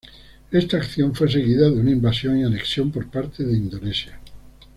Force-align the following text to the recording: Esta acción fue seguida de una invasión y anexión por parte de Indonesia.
Esta 0.49 0.77
acción 0.77 1.13
fue 1.13 1.29
seguida 1.29 1.69
de 1.69 1.79
una 1.79 1.91
invasión 1.91 2.39
y 2.39 2.43
anexión 2.43 2.89
por 2.91 3.07
parte 3.11 3.43
de 3.43 3.55
Indonesia. 3.55 4.19